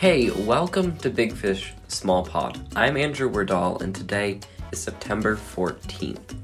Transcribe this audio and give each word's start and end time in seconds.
Hey, 0.00 0.30
welcome 0.30 0.96
to 1.00 1.10
Big 1.10 1.34
Fish 1.34 1.74
Small 1.88 2.24
Pod. 2.24 2.58
I'm 2.74 2.96
Andrew 2.96 3.30
Wardall, 3.30 3.82
and 3.82 3.94
today 3.94 4.40
is 4.72 4.80
September 4.80 5.36
14th. 5.36 6.38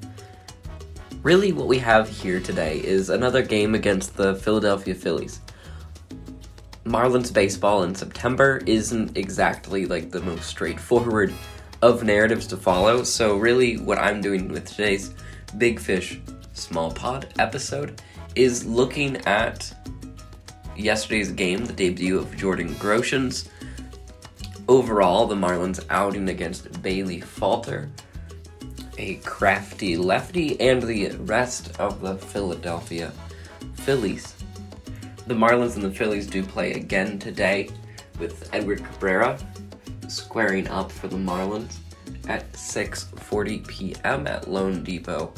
Really, 1.22 1.52
what 1.52 1.66
we 1.66 1.78
have 1.78 2.06
here 2.06 2.38
today 2.38 2.80
is 2.84 3.08
another 3.08 3.40
game 3.40 3.74
against 3.74 4.14
the 4.14 4.34
Philadelphia 4.34 4.94
Phillies. 4.94 5.40
Marlins 6.84 7.32
baseball 7.32 7.84
in 7.84 7.94
September 7.94 8.60
isn't 8.66 9.16
exactly 9.16 9.86
like 9.86 10.10
the 10.10 10.20
most 10.20 10.44
straightforward 10.44 11.32
of 11.80 12.04
narratives 12.04 12.46
to 12.48 12.58
follow, 12.58 13.04
so 13.04 13.38
really, 13.38 13.78
what 13.78 13.96
I'm 13.96 14.20
doing 14.20 14.48
with 14.48 14.66
today's 14.66 15.14
Big 15.56 15.80
Fish 15.80 16.20
Small 16.52 16.92
Pod 16.92 17.32
episode 17.38 18.02
is 18.34 18.66
looking 18.66 19.16
at 19.24 19.72
yesterday's 20.76 21.32
game, 21.32 21.64
the 21.64 21.72
debut 21.72 22.18
of 22.18 22.36
Jordan 22.36 22.74
Groshans. 22.74 23.48
Overall, 24.68 25.26
the 25.26 25.34
Marlins 25.34 25.84
outing 25.90 26.28
against 26.28 26.82
Bailey 26.82 27.20
Falter, 27.20 27.90
a 28.98 29.16
crafty 29.16 29.96
lefty, 29.96 30.60
and 30.60 30.82
the 30.82 31.10
rest 31.18 31.78
of 31.78 32.00
the 32.00 32.16
Philadelphia 32.16 33.12
Phillies. 33.74 34.34
The 35.26 35.34
Marlins 35.34 35.74
and 35.74 35.84
the 35.84 35.90
Phillies 35.90 36.26
do 36.26 36.42
play 36.42 36.72
again 36.72 37.18
today 37.18 37.70
with 38.18 38.48
Edward 38.52 38.84
Cabrera 38.84 39.38
squaring 40.08 40.68
up 40.68 40.90
for 40.90 41.08
the 41.08 41.16
Marlins 41.16 41.76
at 42.28 42.50
6:40 42.52 43.66
p.m. 43.66 44.26
at 44.26 44.44
loanDepot 44.44 45.36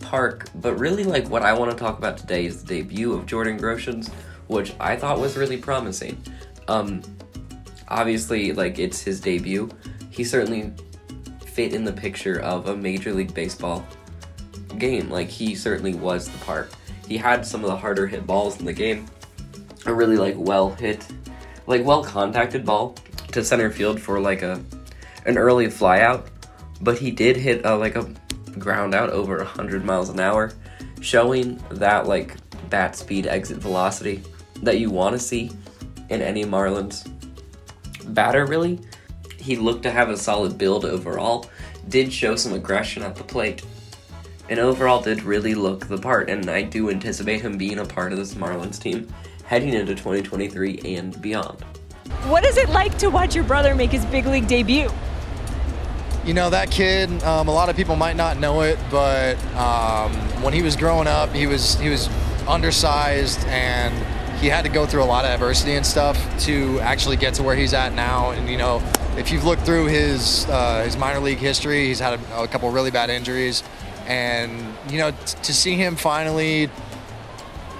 Park. 0.00 0.48
But 0.56 0.78
really 0.78 1.04
like 1.04 1.28
what 1.28 1.42
I 1.42 1.52
want 1.52 1.70
to 1.70 1.76
talk 1.76 1.98
about 1.98 2.16
today 2.16 2.46
is 2.46 2.62
the 2.62 2.82
debut 2.82 3.12
of 3.12 3.26
Jordan 3.26 3.58
Groshans 3.58 4.10
which 4.48 4.74
I 4.80 4.96
thought 4.96 5.20
was 5.20 5.36
really 5.36 5.56
promising. 5.56 6.20
Um, 6.66 7.02
obviously, 7.86 8.52
like 8.52 8.78
it's 8.78 9.00
his 9.00 9.20
debut. 9.20 9.70
He 10.10 10.24
certainly 10.24 10.72
fit 11.46 11.72
in 11.72 11.84
the 11.84 11.92
picture 11.92 12.40
of 12.40 12.68
a 12.68 12.76
Major 12.76 13.12
League 13.12 13.34
Baseball 13.34 13.86
game. 14.78 15.08
Like 15.10 15.28
he 15.28 15.54
certainly 15.54 15.94
was 15.94 16.28
the 16.28 16.38
part. 16.44 16.74
He 17.06 17.16
had 17.16 17.46
some 17.46 17.62
of 17.62 17.70
the 17.70 17.76
harder 17.76 18.06
hit 18.06 18.26
balls 18.26 18.58
in 18.58 18.66
the 18.66 18.72
game. 18.72 19.06
A 19.86 19.94
really 19.94 20.16
like 20.16 20.34
well 20.36 20.70
hit, 20.70 21.06
like 21.66 21.84
well 21.84 22.02
contacted 22.02 22.64
ball 22.64 22.94
to 23.32 23.44
center 23.44 23.70
field 23.70 24.00
for 24.00 24.20
like 24.20 24.42
a 24.42 24.60
an 25.26 25.38
early 25.38 25.66
flyout, 25.66 26.26
but 26.80 26.98
he 26.98 27.10
did 27.10 27.36
hit 27.36 27.64
a, 27.64 27.76
like 27.76 27.96
a 27.96 28.08
ground 28.58 28.94
out 28.94 29.10
over 29.10 29.38
100 29.38 29.84
miles 29.84 30.08
an 30.08 30.20
hour, 30.20 30.52
showing 31.00 31.62
that 31.70 32.06
like 32.06 32.36
bat 32.70 32.96
speed 32.96 33.26
exit 33.26 33.58
velocity 33.58 34.22
that 34.62 34.78
you 34.78 34.90
want 34.90 35.14
to 35.14 35.18
see 35.18 35.50
in 36.08 36.22
any 36.22 36.44
Marlins 36.44 37.08
batter, 38.06 38.46
really. 38.46 38.80
He 39.38 39.56
looked 39.56 39.82
to 39.84 39.90
have 39.90 40.10
a 40.10 40.16
solid 40.16 40.58
build 40.58 40.84
overall, 40.84 41.48
did 41.88 42.12
show 42.12 42.36
some 42.36 42.52
aggression 42.52 43.02
at 43.02 43.16
the 43.16 43.24
plate, 43.24 43.62
and 44.48 44.58
overall 44.58 45.00
did 45.00 45.22
really 45.22 45.54
look 45.54 45.86
the 45.86 45.98
part. 45.98 46.28
And 46.28 46.50
I 46.50 46.62
do 46.62 46.90
anticipate 46.90 47.40
him 47.40 47.56
being 47.56 47.78
a 47.78 47.84
part 47.84 48.12
of 48.12 48.18
this 48.18 48.34
Marlins 48.34 48.80
team 48.80 49.12
heading 49.44 49.72
into 49.72 49.94
2023 49.94 50.80
and 50.84 51.20
beyond. 51.22 51.64
What 52.26 52.44
is 52.44 52.56
it 52.56 52.68
like 52.70 52.96
to 52.98 53.08
watch 53.08 53.34
your 53.34 53.44
brother 53.44 53.74
make 53.74 53.90
his 53.90 54.04
big 54.06 54.26
league 54.26 54.46
debut? 54.46 54.90
You 56.24 56.34
know, 56.34 56.50
that 56.50 56.70
kid, 56.70 57.10
um, 57.22 57.48
a 57.48 57.52
lot 57.52 57.70
of 57.70 57.76
people 57.76 57.96
might 57.96 58.16
not 58.16 58.38
know 58.38 58.60
it, 58.60 58.78
but 58.90 59.42
um, 59.54 60.12
when 60.42 60.52
he 60.52 60.60
was 60.60 60.76
growing 60.76 61.06
up, 61.06 61.32
he 61.32 61.46
was 61.46 61.78
he 61.78 61.88
was 61.88 62.08
undersized 62.46 63.42
and 63.46 63.94
he 64.40 64.46
had 64.46 64.62
to 64.64 64.70
go 64.70 64.86
through 64.86 65.02
a 65.02 65.04
lot 65.04 65.24
of 65.24 65.30
adversity 65.32 65.74
and 65.74 65.84
stuff 65.84 66.16
to 66.44 66.78
actually 66.80 67.16
get 67.16 67.34
to 67.34 67.42
where 67.42 67.56
he's 67.56 67.74
at 67.74 67.92
now. 67.94 68.30
And 68.30 68.48
you 68.48 68.56
know, 68.56 68.82
if 69.16 69.32
you've 69.32 69.44
looked 69.44 69.62
through 69.62 69.86
his 69.86 70.46
uh, 70.48 70.84
his 70.84 70.96
minor 70.96 71.18
league 71.18 71.38
history, 71.38 71.86
he's 71.86 71.98
had 71.98 72.20
a, 72.20 72.42
a 72.42 72.48
couple 72.48 72.70
really 72.70 72.90
bad 72.90 73.10
injuries, 73.10 73.64
and 74.06 74.74
you 74.90 74.98
know, 74.98 75.10
t- 75.10 75.16
to 75.42 75.52
see 75.52 75.74
him 75.74 75.96
finally, 75.96 76.70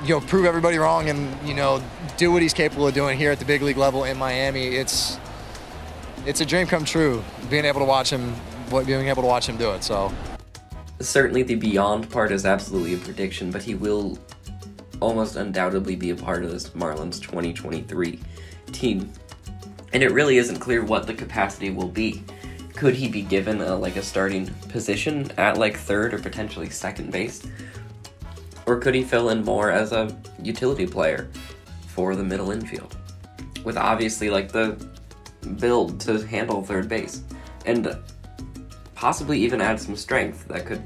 you 0.02 0.08
know, 0.08 0.20
prove 0.20 0.44
everybody 0.46 0.78
wrong 0.78 1.08
and 1.08 1.48
you 1.48 1.54
know, 1.54 1.82
do 2.16 2.32
what 2.32 2.42
he's 2.42 2.54
capable 2.54 2.88
of 2.88 2.94
doing 2.94 3.16
here 3.16 3.30
at 3.30 3.38
the 3.38 3.44
big 3.44 3.62
league 3.62 3.76
level 3.76 4.04
in 4.04 4.18
Miami, 4.18 4.66
it's 4.66 5.18
it's 6.26 6.40
a 6.40 6.46
dream 6.46 6.66
come 6.66 6.84
true. 6.84 7.22
Being 7.50 7.64
able 7.64 7.80
to 7.80 7.86
watch 7.86 8.10
him, 8.10 8.34
being 8.70 9.06
able 9.06 9.22
to 9.22 9.28
watch 9.28 9.48
him 9.48 9.56
do 9.56 9.70
it. 9.70 9.84
So. 9.84 10.12
Certainly, 11.00 11.44
the 11.44 11.54
beyond 11.54 12.10
part 12.10 12.32
is 12.32 12.44
absolutely 12.44 12.94
a 12.94 12.98
prediction, 12.98 13.52
but 13.52 13.62
he 13.62 13.76
will 13.76 14.18
almost 15.00 15.36
undoubtedly 15.36 15.96
be 15.96 16.10
a 16.10 16.16
part 16.16 16.44
of 16.44 16.50
this 16.50 16.70
Marlins 16.70 17.20
2023 17.20 18.18
team. 18.72 19.12
And 19.92 20.02
it 20.02 20.12
really 20.12 20.38
isn't 20.38 20.58
clear 20.58 20.84
what 20.84 21.06
the 21.06 21.14
capacity 21.14 21.70
will 21.70 21.88
be. 21.88 22.22
Could 22.74 22.94
he 22.94 23.08
be 23.08 23.22
given 23.22 23.60
a, 23.60 23.74
like 23.74 23.96
a 23.96 24.02
starting 24.02 24.46
position 24.68 25.30
at 25.38 25.56
like 25.56 25.76
third 25.76 26.14
or 26.14 26.18
potentially 26.18 26.70
second 26.70 27.10
base? 27.10 27.46
Or 28.66 28.78
could 28.78 28.94
he 28.94 29.02
fill 29.02 29.30
in 29.30 29.44
more 29.44 29.70
as 29.70 29.92
a 29.92 30.16
utility 30.42 30.86
player 30.86 31.28
for 31.86 32.14
the 32.14 32.24
middle 32.24 32.50
infield? 32.50 32.96
With 33.64 33.76
obviously 33.76 34.30
like 34.30 34.52
the 34.52 34.76
build 35.58 36.00
to 36.00 36.24
handle 36.26 36.62
third 36.62 36.88
base 36.88 37.22
and 37.64 37.96
possibly 38.94 39.38
even 39.40 39.60
add 39.60 39.80
some 39.80 39.96
strength 39.96 40.46
that 40.48 40.66
could 40.66 40.82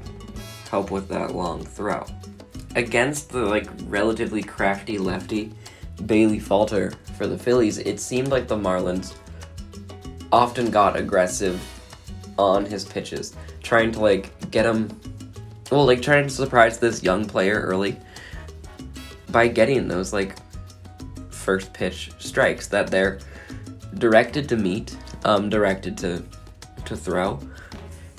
help 0.69 0.91
with 0.91 1.07
that 1.09 1.35
long 1.35 1.65
throw 1.65 2.05
against 2.75 3.29
the 3.29 3.45
like 3.45 3.67
relatively 3.87 4.43
crafty 4.43 4.97
lefty 4.97 5.51
Bailey 6.05 6.39
Falter 6.39 6.91
for 7.17 7.27
the 7.27 7.37
Phillies, 7.37 7.77
it 7.77 7.99
seemed 7.99 8.29
like 8.29 8.47
the 8.47 8.55
Marlins 8.57 9.15
often 10.31 10.71
got 10.71 10.95
aggressive 10.95 11.61
on 12.37 12.65
his 12.65 12.83
pitches, 12.83 13.35
trying 13.61 13.91
to 13.91 13.99
like 13.99 14.51
get 14.51 14.65
him 14.65 14.89
well, 15.71 15.85
like 15.85 16.01
trying 16.01 16.27
to 16.27 16.29
surprise 16.29 16.77
this 16.77 17.01
young 17.01 17.25
player 17.25 17.59
early 17.61 17.97
by 19.29 19.47
getting 19.47 19.87
those 19.87 20.13
like 20.13 20.35
first 21.29 21.73
pitch 21.73 22.11
strikes 22.19 22.67
that 22.67 22.87
they're 22.87 23.19
directed 23.95 24.47
to 24.49 24.55
meet, 24.55 24.95
um, 25.25 25.49
directed 25.49 25.97
to 25.99 26.23
to 26.85 26.95
throw. 26.95 27.39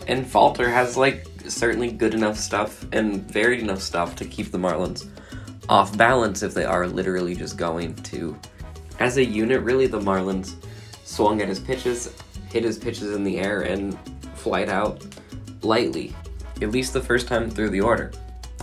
And 0.06 0.26
Falter 0.26 0.68
has 0.68 0.96
like 0.96 1.26
certainly 1.48 1.90
good 1.90 2.14
enough 2.14 2.38
stuff 2.38 2.86
and 2.92 3.22
varied 3.30 3.60
enough 3.60 3.80
stuff 3.80 4.16
to 4.16 4.24
keep 4.24 4.50
the 4.50 4.58
Marlins 4.58 5.08
off 5.68 5.96
balance 5.96 6.42
if 6.42 6.54
they 6.54 6.64
are 6.64 6.86
literally 6.86 7.34
just 7.34 7.56
going 7.56 7.94
to 7.96 8.36
As 9.00 9.16
a 9.16 9.24
unit, 9.24 9.62
really, 9.62 9.86
the 9.86 9.98
Marlins 9.98 10.54
swung 11.04 11.42
at 11.42 11.48
his 11.48 11.58
pitches, 11.58 12.14
hit 12.48 12.62
his 12.62 12.78
pitches 12.78 13.14
in 13.14 13.24
the 13.24 13.38
air, 13.38 13.62
and 13.62 13.98
flight 14.36 14.68
out 14.68 15.04
lightly, 15.62 16.14
at 16.62 16.70
least 16.70 16.92
the 16.92 17.00
first 17.00 17.26
time 17.26 17.50
through 17.50 17.70
the 17.70 17.80
order. 17.80 18.12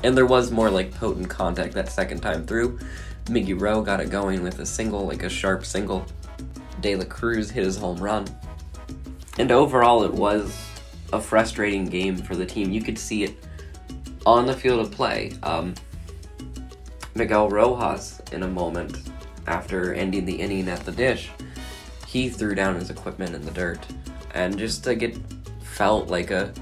And 0.04 0.16
there 0.16 0.26
was 0.26 0.50
more 0.52 0.70
like 0.70 0.94
potent 0.94 1.30
contact 1.30 1.74
that 1.74 1.92
second 1.92 2.22
time 2.22 2.46
through. 2.46 2.80
Miggy 3.26 3.60
Rowe 3.60 3.82
got 3.82 4.00
it 4.00 4.10
going 4.10 4.42
with 4.42 4.60
a 4.60 4.66
single, 4.66 5.06
like 5.06 5.24
a 5.24 5.30
sharp 5.30 5.66
single. 5.66 6.06
De 6.80 6.96
La 6.96 7.06
Cruz 7.06 7.52
hit 7.52 7.64
his 7.64 7.78
home 7.78 7.98
run. 7.98 8.26
And 9.38 9.52
overall, 9.52 10.04
it 10.04 10.14
was 10.14 10.58
a 11.14 11.22
frustrating 11.22 11.86
game 11.86 12.16
for 12.16 12.36
the 12.36 12.46
team. 12.46 12.72
You 12.72 12.82
could 12.82 12.98
see 12.98 13.24
it 13.24 13.36
on 14.26 14.46
the 14.46 14.54
field 14.54 14.80
of 14.80 14.92
play. 14.92 15.34
Um, 15.44 15.74
Miguel 17.16 17.50
Rojas, 17.50 18.22
in 18.32 18.44
a 18.44 18.48
moment 18.48 19.10
after 19.48 19.94
ending 19.94 20.26
the 20.26 20.36
inning 20.36 20.70
at 20.70 20.86
the 20.86 20.92
dish, 20.92 21.30
he 22.08 22.30
threw 22.30 22.56
down 22.56 22.76
his 22.76 22.90
equipment 22.90 23.36
in 23.36 23.42
the 23.42 23.52
dirt. 23.52 23.80
And 24.34 24.58
just 24.58 24.86
like 24.86 25.02
it 25.02 25.18
felt 25.62 26.08
like 26.08 26.32
a 26.32 26.54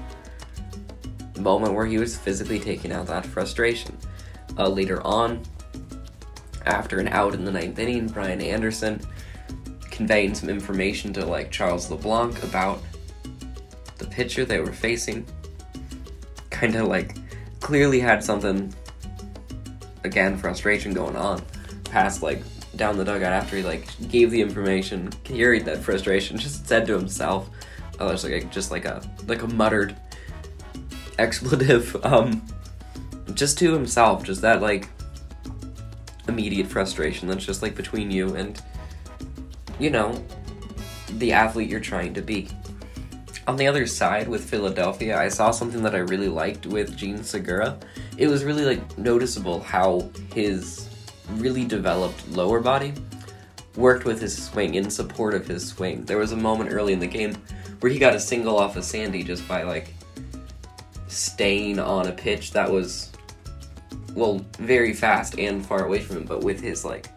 moment 1.38 1.74
where 1.74 1.86
he 1.86 1.98
was 1.98 2.16
physically 2.16 2.58
taking 2.58 2.92
out 2.92 3.06
that 3.06 3.24
frustration. 3.24 3.96
Uh, 4.58 4.68
later 4.68 5.04
on, 5.06 5.42
after 6.66 6.98
an 6.98 7.08
out 7.08 7.34
in 7.34 7.44
the 7.44 7.52
ninth 7.52 7.78
inning, 7.78 8.08
Brian 8.08 8.40
Anderson 8.40 9.00
conveying 9.90 10.34
some 10.34 10.48
information 10.48 11.12
to 11.12 11.24
like 11.24 11.50
Charles 11.50 11.90
LeBlanc 11.90 12.42
about 12.42 12.82
the 14.00 14.06
pitcher 14.06 14.44
they 14.44 14.58
were 14.58 14.72
facing. 14.72 15.24
Kind 16.50 16.74
of 16.74 16.88
like 16.88 17.16
clearly 17.60 18.00
had 18.00 18.24
something 18.24 18.74
again 20.02 20.36
frustration 20.36 20.92
going 20.94 21.14
on 21.14 21.42
past 21.84 22.22
like 22.22 22.42
down 22.76 22.96
the 22.96 23.04
dugout 23.04 23.32
after 23.32 23.56
he 23.56 23.62
like 23.62 23.86
gave 24.08 24.30
the 24.30 24.40
information. 24.40 25.10
Carried 25.22 25.64
that 25.66 25.78
frustration? 25.78 26.38
Just 26.40 26.66
said 26.66 26.86
to 26.86 26.94
himself. 26.94 27.48
Oh 28.00 28.08
there's 28.08 28.24
like 28.24 28.32
a, 28.32 28.44
just 28.46 28.70
like 28.70 28.86
a 28.86 29.02
like 29.26 29.42
a 29.42 29.46
muttered 29.46 29.94
expletive 31.18 31.94
um 32.04 32.42
just 33.34 33.58
to 33.58 33.74
himself 33.74 34.24
just 34.24 34.40
that 34.40 34.62
like 34.62 34.88
immediate 36.26 36.66
frustration 36.66 37.28
that's 37.28 37.44
just 37.44 37.60
like 37.60 37.74
between 37.74 38.10
you 38.10 38.34
and 38.36 38.62
you 39.78 39.90
know 39.90 40.24
the 41.18 41.30
athlete 41.30 41.68
you're 41.68 41.78
trying 41.78 42.14
to 42.14 42.22
be 42.22 42.48
on 43.50 43.56
the 43.56 43.66
other 43.66 43.84
side 43.84 44.28
with 44.28 44.48
Philadelphia, 44.48 45.18
I 45.18 45.26
saw 45.26 45.50
something 45.50 45.82
that 45.82 45.92
I 45.92 45.98
really 45.98 46.28
liked 46.28 46.66
with 46.66 46.96
Jean 46.96 47.24
Segura. 47.24 47.80
It 48.16 48.28
was 48.28 48.44
really 48.44 48.64
like 48.64 48.96
noticeable 48.96 49.58
how 49.58 50.08
his 50.32 50.88
really 51.30 51.64
developed 51.64 52.28
lower 52.28 52.60
body 52.60 52.94
worked 53.74 54.04
with 54.04 54.20
his 54.20 54.40
swing 54.40 54.76
in 54.76 54.88
support 54.88 55.34
of 55.34 55.48
his 55.48 55.66
swing. 55.66 56.04
There 56.04 56.16
was 56.16 56.30
a 56.30 56.36
moment 56.36 56.72
early 56.72 56.92
in 56.92 57.00
the 57.00 57.08
game 57.08 57.34
where 57.80 57.90
he 57.90 57.98
got 57.98 58.14
a 58.14 58.20
single 58.20 58.56
off 58.56 58.76
of 58.76 58.84
Sandy 58.84 59.24
just 59.24 59.48
by 59.48 59.64
like 59.64 59.94
staying 61.08 61.80
on 61.80 62.06
a 62.06 62.12
pitch 62.12 62.52
that 62.52 62.70
was 62.70 63.10
well 64.14 64.46
very 64.60 64.94
fast 64.94 65.40
and 65.40 65.66
far 65.66 65.84
away 65.84 65.98
from 65.98 66.18
him, 66.18 66.24
but 66.24 66.44
with 66.44 66.60
his 66.60 66.84
like 66.84 67.08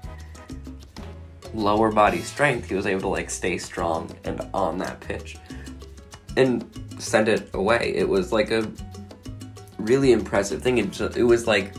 lower 1.53 1.91
body 1.91 2.21
strength, 2.21 2.69
he 2.69 2.73
was 2.73 2.87
able 2.87 3.01
to 3.01 3.07
like 3.09 3.29
stay 3.29 3.59
strong 3.59 4.09
and 4.23 4.41
on 4.51 4.79
that 4.79 4.99
pitch 4.99 5.37
and 6.37 6.65
send 6.99 7.27
it 7.27 7.49
away. 7.53 7.93
It 7.95 8.07
was 8.07 8.31
like 8.31 8.51
a 8.51 8.69
really 9.77 10.11
impressive 10.11 10.61
thing. 10.61 10.77
It, 10.77 10.91
just, 10.91 11.17
it 11.17 11.23
was 11.23 11.47
like 11.47 11.75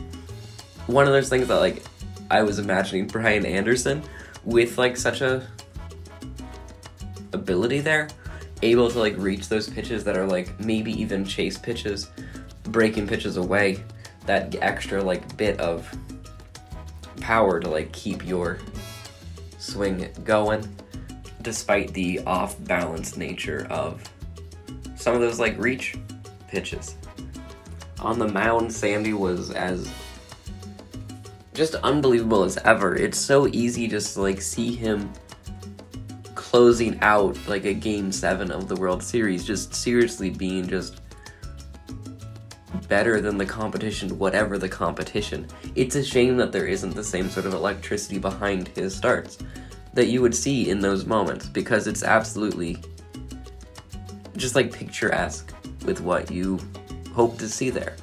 one 0.87 1.05
of 1.05 1.13
those 1.13 1.29
things 1.29 1.47
that 1.47 1.59
like 1.59 1.83
I 2.29 2.43
was 2.43 2.59
imagining 2.59 3.07
Brian 3.07 3.45
Anderson 3.45 4.03
with 4.43 4.77
like 4.77 4.97
such 4.97 5.21
a 5.21 5.47
ability 7.33 7.79
there, 7.81 8.07
able 8.61 8.89
to 8.89 8.99
like 8.99 9.15
reach 9.17 9.49
those 9.49 9.69
pitches 9.69 10.03
that 10.03 10.17
are 10.17 10.27
like 10.27 10.59
maybe 10.59 10.91
even 10.99 11.25
chase 11.25 11.57
pitches, 11.57 12.09
breaking 12.63 13.07
pitches 13.07 13.37
away. 13.37 13.83
That 14.25 14.55
extra 14.61 15.03
like 15.03 15.37
bit 15.37 15.59
of 15.59 15.87
power 17.21 17.59
to 17.59 17.69
like 17.69 17.91
keep 17.91 18.25
your 18.25 18.59
swing 19.59 20.09
going 20.23 20.67
despite 21.41 21.93
the 21.93 22.19
off 22.21 22.55
balance 22.65 23.17
nature 23.17 23.67
of 23.69 24.03
some 25.05 25.13
of 25.13 25.21
those 25.21 25.39
like 25.39 25.55
reach 25.59 25.95
pitches. 26.47 26.95
On 27.99 28.17
the 28.17 28.27
mound, 28.27 28.73
Sandy 28.73 29.13
was 29.13 29.51
as 29.51 29.87
just 31.53 31.75
unbelievable 31.75 32.41
as 32.41 32.57
ever. 32.65 32.95
It's 32.95 33.19
so 33.19 33.47
easy 33.49 33.87
just 33.87 34.15
to 34.15 34.21
like 34.23 34.41
see 34.41 34.73
him 34.73 35.13
closing 36.33 36.99
out 37.01 37.37
like 37.47 37.65
a 37.65 37.73
game 37.75 38.11
seven 38.11 38.49
of 38.49 38.67
the 38.67 38.75
World 38.77 39.03
Series, 39.03 39.45
just 39.45 39.75
seriously 39.75 40.31
being 40.31 40.67
just 40.67 41.01
better 42.87 43.21
than 43.21 43.37
the 43.37 43.45
competition, 43.45 44.17
whatever 44.17 44.57
the 44.57 44.67
competition. 44.67 45.45
It's 45.75 45.95
a 45.95 46.03
shame 46.03 46.35
that 46.37 46.51
there 46.51 46.65
isn't 46.65 46.95
the 46.95 47.03
same 47.03 47.29
sort 47.29 47.45
of 47.45 47.53
electricity 47.53 48.17
behind 48.17 48.69
his 48.69 48.95
starts 48.95 49.37
that 49.93 50.07
you 50.07 50.23
would 50.23 50.33
see 50.33 50.71
in 50.71 50.79
those 50.79 51.05
moments 51.05 51.45
because 51.45 51.85
it's 51.85 52.01
absolutely 52.01 52.81
just 54.37 54.55
like 54.55 54.71
picturesque 54.71 55.53
with 55.85 56.01
what 56.01 56.31
you 56.31 56.59
hope 57.13 57.37
to 57.39 57.47
see 57.47 57.69
there. 57.69 57.95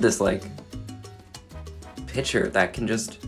This 0.00 0.20
like 0.20 0.42
pitcher 2.06 2.48
that 2.48 2.72
can 2.72 2.86
just 2.86 3.26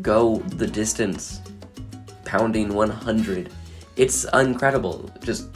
go 0.00 0.38
the 0.38 0.66
distance, 0.66 1.40
pounding 2.24 2.74
100. 2.74 3.52
It's 3.96 4.24
incredible. 4.32 5.10
Just 5.20 5.48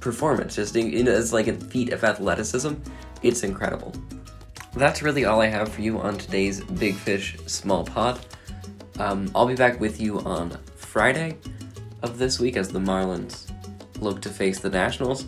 performance, 0.00 0.56
just 0.56 0.76
in, 0.76 1.08
as 1.08 1.32
like 1.32 1.46
a 1.46 1.54
feat 1.54 1.92
of 1.92 2.04
athleticism. 2.04 2.74
It's 3.22 3.42
incredible. 3.42 3.94
That's 4.74 5.02
really 5.02 5.24
all 5.24 5.40
I 5.40 5.46
have 5.46 5.70
for 5.70 5.82
you 5.82 6.00
on 6.00 6.18
today's 6.18 6.62
Big 6.62 6.94
Fish 6.94 7.36
Small 7.46 7.84
Pod. 7.84 8.20
Um, 8.98 9.30
I'll 9.34 9.46
be 9.46 9.54
back 9.54 9.80
with 9.80 10.00
you 10.00 10.20
on 10.20 10.58
Friday 10.76 11.36
of 12.02 12.18
this 12.18 12.38
week 12.38 12.56
as 12.56 12.68
the 12.68 12.78
Marlins 12.78 13.53
look 14.00 14.20
to 14.22 14.28
face 14.28 14.58
the 14.60 14.70
Nationals. 14.70 15.26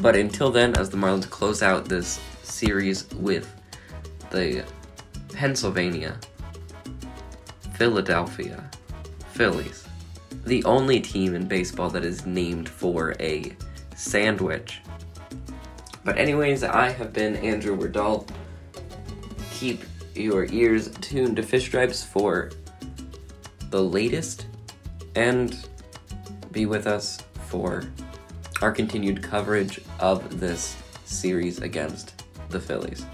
But 0.00 0.16
until 0.16 0.50
then, 0.50 0.76
as 0.76 0.90
the 0.90 0.96
Marlins 0.96 1.28
close 1.28 1.62
out 1.62 1.84
this 1.84 2.20
series 2.42 3.06
with 3.14 3.54
the 4.30 4.64
Pennsylvania, 5.32 6.18
Philadelphia, 7.74 8.68
Phillies, 9.32 9.86
the 10.44 10.64
only 10.64 11.00
team 11.00 11.34
in 11.34 11.46
baseball 11.46 11.90
that 11.90 12.04
is 12.04 12.24
named 12.24 12.68
for 12.68 13.14
a 13.20 13.54
sandwich. 13.94 14.80
But, 16.04 16.16
anyways, 16.16 16.64
I 16.64 16.90
have 16.90 17.12
been 17.12 17.36
Andrew 17.36 17.76
Werdal. 17.76 18.26
Keep 19.52 19.84
your 20.14 20.46
ears 20.46 20.90
tuned 21.00 21.36
to 21.36 21.42
Fish 21.42 21.66
Stripes 21.66 22.02
for 22.02 22.50
the 23.68 23.82
latest 23.82 24.46
and 25.14 25.66
be 26.52 26.66
with 26.66 26.86
us 26.86 27.22
for 27.46 27.84
our 28.62 28.72
continued 28.72 29.22
coverage 29.22 29.80
of 30.00 30.38
this 30.38 30.76
series 31.04 31.60
against 31.60 32.24
the 32.50 32.60
Phillies. 32.60 33.04